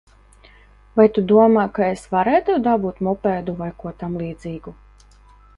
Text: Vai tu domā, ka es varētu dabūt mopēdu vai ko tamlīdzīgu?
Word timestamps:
Vai 0.99 1.05
tu 1.17 1.23
domā, 1.31 1.67
ka 1.75 1.83
es 1.97 2.07
varētu 2.15 2.57
dabūt 2.71 3.05
mopēdu 3.09 3.57
vai 3.63 3.71
ko 3.85 3.95
tamlīdzīgu? 4.03 4.79